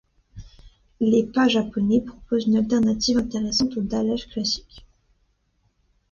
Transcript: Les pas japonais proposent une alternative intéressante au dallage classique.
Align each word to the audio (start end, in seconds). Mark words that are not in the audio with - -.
Les 0.99 1.23
pas 1.23 1.47
japonais 1.47 2.01
proposent 2.01 2.47
une 2.47 2.55
alternative 2.57 3.19
intéressante 3.19 3.77
au 3.77 3.81
dallage 3.81 4.25
classique. 4.29 4.83